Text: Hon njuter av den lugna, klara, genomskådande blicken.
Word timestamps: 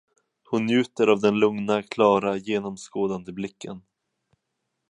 Hon 0.49 0.63
njuter 0.65 1.07
av 1.07 1.21
den 1.21 1.35
lugna, 1.39 1.83
klara, 1.83 2.37
genomskådande 2.37 3.31
blicken. 3.31 3.81